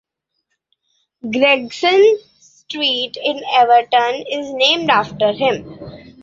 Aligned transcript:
Gregson 1.29 2.17
Street 2.39 3.17
in 3.23 3.43
Everton 3.53 4.25
is 4.31 4.51
named 4.51 4.89
after 4.89 5.31
him. 5.31 5.77